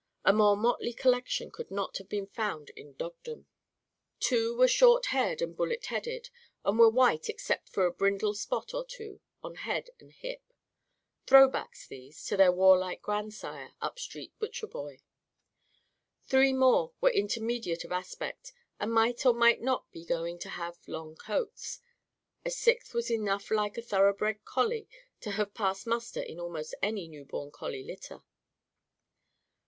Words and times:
A 0.25 0.33
more 0.33 0.57
motley 0.57 0.93
collection 0.93 1.51
could 1.51 1.69
not 1.69 1.99
have 1.99 2.09
been 2.09 2.25
found 2.25 2.71
in 2.71 2.95
dogdom. 2.95 3.45
Two 4.19 4.57
were 4.57 4.67
short 4.67 5.05
haired 5.13 5.43
and 5.43 5.55
bullet 5.55 5.85
headed, 5.85 6.31
and 6.65 6.79
were 6.79 6.89
white 6.89 7.29
except 7.29 7.69
for 7.69 7.85
a 7.85 7.91
brindle 7.93 8.33
spot 8.33 8.73
or 8.73 8.83
two 8.83 9.21
on 9.43 9.53
head 9.53 9.91
and 9.99 10.11
hip. 10.11 10.41
Throwbacks, 11.27 11.85
these, 11.87 12.25
to 12.25 12.35
their 12.35 12.51
warlike 12.51 13.03
grandsire, 13.03 13.73
Upstreet 13.79 14.31
Butcherboy. 14.41 15.01
Three 16.25 16.51
more 16.51 16.93
were 16.99 17.11
intermediate 17.11 17.83
of 17.83 17.91
aspect, 17.91 18.53
and 18.79 18.91
might 18.91 19.23
or 19.23 19.35
might 19.35 19.61
not 19.61 19.91
be 19.91 20.03
going 20.03 20.39
to 20.39 20.49
have 20.49 20.79
long 20.87 21.15
coats. 21.15 21.79
A 22.43 22.49
sixth 22.49 22.95
was 22.95 23.11
enough 23.11 23.51
like 23.51 23.77
a 23.77 23.83
thoroughbred 23.83 24.45
collie 24.45 24.87
to 25.19 25.29
have 25.33 25.53
passed 25.53 25.85
muster 25.85 26.23
in 26.23 26.39
almost 26.39 26.73
any 26.81 27.07
newborn 27.07 27.51
collie 27.51 27.83
litter. 27.83 28.23